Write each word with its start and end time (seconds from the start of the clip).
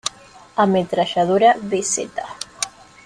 Ametralladora 0.63 1.53
vz. 1.73 1.93